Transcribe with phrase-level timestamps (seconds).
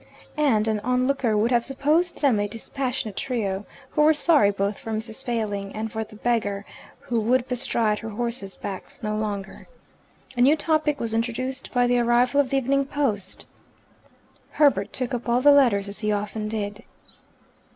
[0.37, 4.91] And an onlooker would have supposed them a dispassionate trio, who were sorry both for
[4.91, 5.23] Mrs.
[5.23, 6.65] Failing and for the beggar
[7.01, 9.67] who would bestride her horses' backs no longer.
[10.35, 13.45] A new topic was introduced by the arrival of the evening post.
[14.53, 16.83] Herbert took up all the letters, as he often did.